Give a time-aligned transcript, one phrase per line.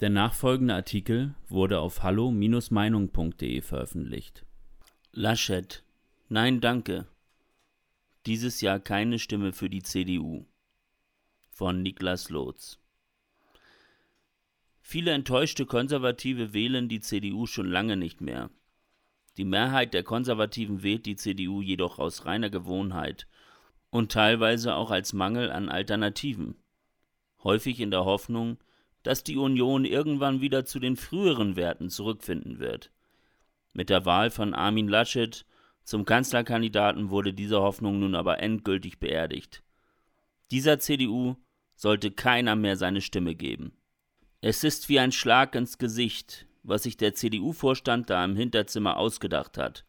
[0.00, 4.44] Der nachfolgende Artikel wurde auf hallo-meinung.de veröffentlicht.
[5.12, 5.82] Laschet.
[6.28, 7.06] Nein, danke.
[8.26, 10.44] Dieses Jahr keine Stimme für die CDU.
[11.50, 12.78] Von Niklas Lotz.
[14.82, 18.50] Viele enttäuschte Konservative wählen die CDU schon lange nicht mehr.
[19.38, 23.26] Die Mehrheit der Konservativen wählt die CDU jedoch aus reiner Gewohnheit
[23.88, 26.56] und teilweise auch als Mangel an Alternativen.
[27.42, 28.58] Häufig in der Hoffnung,
[29.06, 32.90] dass die Union irgendwann wieder zu den früheren Werten zurückfinden wird.
[33.72, 35.46] Mit der Wahl von Armin Laschet
[35.84, 39.62] zum Kanzlerkandidaten wurde diese Hoffnung nun aber endgültig beerdigt.
[40.50, 41.36] Dieser CDU
[41.76, 43.76] sollte keiner mehr seine Stimme geben.
[44.40, 49.56] Es ist wie ein Schlag ins Gesicht, was sich der CDU-Vorstand da im Hinterzimmer ausgedacht
[49.56, 49.84] hat.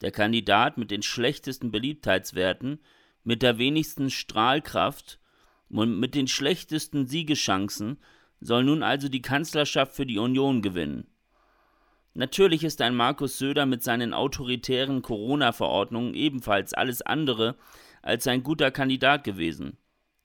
[0.00, 2.80] Der Kandidat mit den schlechtesten Beliebtheitswerten,
[3.22, 5.18] mit der wenigsten Strahlkraft
[5.68, 7.98] und mit den schlechtesten Siegeschancen
[8.44, 11.06] soll nun also die Kanzlerschaft für die Union gewinnen.
[12.12, 17.56] Natürlich ist ein Markus Söder mit seinen autoritären Corona-Verordnungen ebenfalls alles andere
[18.02, 19.78] als ein guter Kandidat gewesen.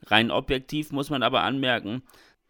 [0.06, 2.04] Rein objektiv muss man aber anmerken,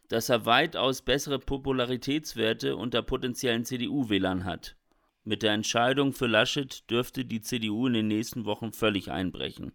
[0.08, 4.76] dass er weitaus bessere Popularitätswerte unter potenziellen CDU-Wählern hat.
[5.24, 9.72] Mit der Entscheidung für Laschet dürfte die CDU in den nächsten Wochen völlig einbrechen.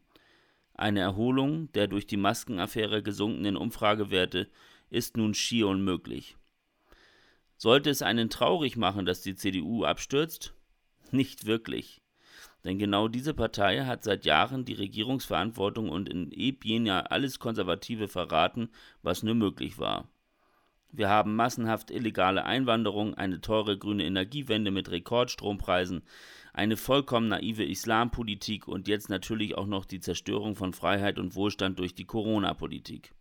[0.75, 4.49] Eine Erholung der durch die Maskenaffäre gesunkenen Umfragewerte
[4.95, 6.37] ist nun schier unmöglich.
[7.57, 10.55] Sollte es einen traurig machen, dass die CDU abstürzt?
[11.11, 12.01] Nicht wirklich.
[12.65, 18.71] Denn genau diese Partei hat seit Jahren die Regierungsverantwortung und in Ebjena alles Konservative verraten,
[19.03, 20.09] was nur möglich war.
[20.91, 26.03] Wir haben massenhaft illegale Einwanderung, eine teure grüne Energiewende mit Rekordstrompreisen,
[26.53, 31.81] eine vollkommen naive Islampolitik und jetzt natürlich auch noch die Zerstörung von Freiheit und Wohlstand
[31.81, 33.13] durch die Corona-Politik.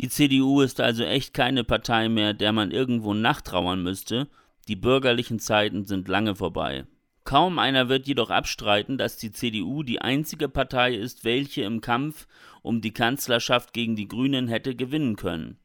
[0.00, 4.28] Die CDU ist also echt keine Partei mehr, der man irgendwo nachtrauern müsste,
[4.66, 6.86] die bürgerlichen Zeiten sind lange vorbei.
[7.24, 12.26] Kaum einer wird jedoch abstreiten, dass die CDU die einzige Partei ist, welche im Kampf
[12.62, 15.58] um die Kanzlerschaft gegen die Grünen hätte gewinnen können.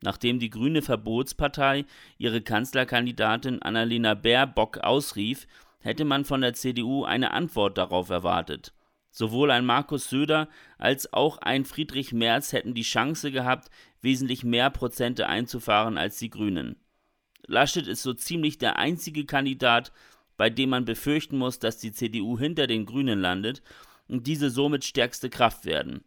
[0.00, 1.84] Nachdem die Grüne Verbotspartei
[2.16, 5.46] ihre Kanzlerkandidatin Annalena Baerbock ausrief,
[5.80, 8.72] hätte man von der CDU eine Antwort darauf erwartet.
[9.16, 13.70] Sowohl ein Markus Söder als auch ein Friedrich Merz hätten die Chance gehabt,
[14.02, 16.74] wesentlich mehr Prozente einzufahren als die Grünen.
[17.46, 19.92] Laschet ist so ziemlich der einzige Kandidat,
[20.36, 23.62] bei dem man befürchten muss, dass die CDU hinter den Grünen landet
[24.08, 26.02] und diese somit stärkste Kraft werden.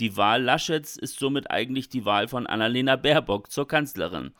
[0.00, 4.32] Die Wahl Laschets ist somit eigentlich die Wahl von Annalena Baerbock zur Kanzlerin,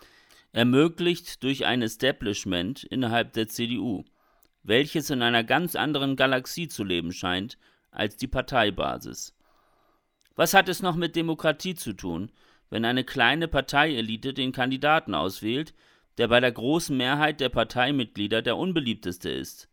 [0.50, 4.04] ermöglicht durch ein Establishment innerhalb der CDU,
[4.64, 7.58] welches in einer ganz anderen Galaxie zu leben scheint
[7.92, 9.36] als die Parteibasis.
[10.34, 12.32] Was hat es noch mit Demokratie zu tun,
[12.70, 15.74] wenn eine kleine Parteielite den Kandidaten auswählt,
[16.18, 19.68] der bei der großen Mehrheit der Parteimitglieder der unbeliebteste ist?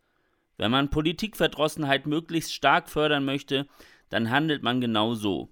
[0.57, 3.67] Wenn man Politikverdrossenheit möglichst stark fördern möchte,
[4.09, 5.49] dann handelt man genau so.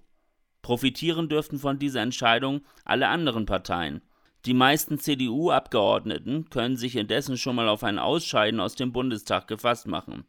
[0.60, 4.02] Profitieren dürften von dieser Entscheidung alle anderen Parteien.
[4.44, 9.86] Die meisten CDU-Abgeordneten können sich indessen schon mal auf ein Ausscheiden aus dem Bundestag gefasst
[9.86, 10.24] machen.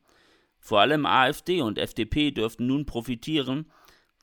[0.60, 3.66] Vor allem AfD und FDP dürften nun profitieren,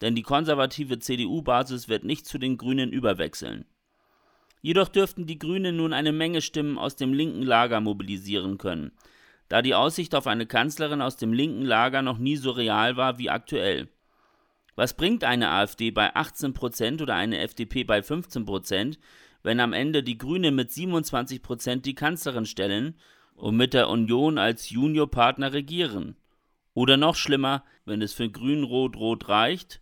[0.01, 3.65] denn die konservative CDU-Basis wird nicht zu den Grünen überwechseln.
[4.63, 8.93] Jedoch dürften die Grünen nun eine Menge Stimmen aus dem linken Lager mobilisieren können,
[9.49, 13.19] da die Aussicht auf eine Kanzlerin aus dem linken Lager noch nie so real war
[13.19, 13.89] wie aktuell.
[14.75, 18.99] Was bringt eine AfD bei 18% oder eine FDP bei 15%,
[19.43, 22.97] wenn am Ende die Grünen mit 27% die Kanzlerin stellen
[23.37, 26.17] und mit der Union als Juniorpartner regieren?
[26.77, 29.81] Oder noch schlimmer, wenn es für Grün-Rot-Rot reicht?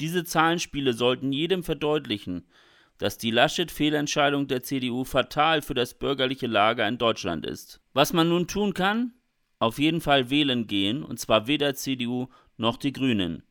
[0.00, 2.48] Diese Zahlenspiele sollten jedem verdeutlichen,
[2.96, 7.82] dass die Laschet-Fehlentscheidung der CDU fatal für das bürgerliche Lager in Deutschland ist.
[7.92, 9.12] Was man nun tun kann?
[9.58, 13.42] Auf jeden Fall wählen gehen, und zwar weder CDU noch die Grünen.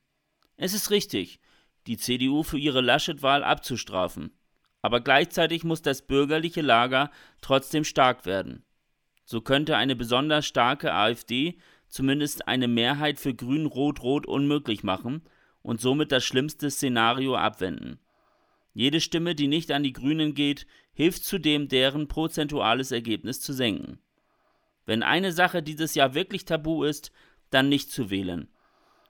[0.58, 1.40] Es ist richtig,
[1.86, 4.32] die CDU für ihre Laschet-Wahl abzustrafen.
[4.82, 7.12] Aber gleichzeitig muss das bürgerliche Lager
[7.42, 8.64] trotzdem stark werden.
[9.26, 11.60] So könnte eine besonders starke AfD
[11.90, 15.24] zumindest eine Mehrheit für Grün-Rot-Rot unmöglich machen
[15.62, 18.00] und somit das schlimmste Szenario abwenden.
[18.74, 24.00] Jede Stimme, die nicht an die Grünen geht, hilft zudem, deren prozentuales Ergebnis zu senken.
[24.86, 27.12] Wenn eine Sache dieses Jahr wirklich tabu ist,
[27.50, 28.48] dann nicht zu wählen.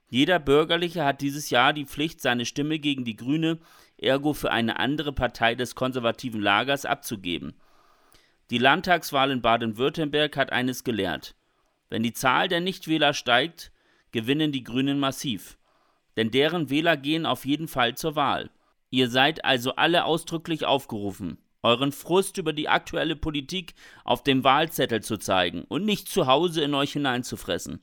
[0.10, 3.60] Jeder Bürgerliche hat dieses Jahr die Pflicht, seine Stimme gegen die Grüne,
[3.98, 7.54] ergo für eine andere Partei des konservativen Lagers, abzugeben.
[8.50, 11.36] Die Landtagswahl in Baden-Württemberg hat eines gelehrt.
[11.89, 13.71] Wenn die Zahl der Nichtwähler steigt,
[14.12, 15.57] gewinnen die Grünen massiv.
[16.18, 18.50] Denn deren Wähler gehen auf jeden Fall zur Wahl.
[18.89, 21.38] Ihr seid also alle ausdrücklich aufgerufen.
[21.62, 23.74] euren Frust über die aktuelle Politik
[24.06, 27.81] auf dem Wahlzettel zu zeigen und nicht zu Hause in euch hineinzufressen.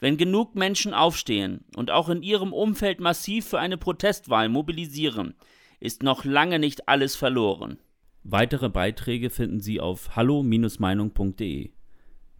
[0.00, 5.34] Wenn genug Menschen aufstehen und auch in ihrem Umfeld massiv für eine Protestwahl mobilisieren,
[5.80, 7.78] ist noch lange nicht alles verloren.
[8.24, 11.70] Weitere Beiträge finden Sie auf hallo-meinung.de.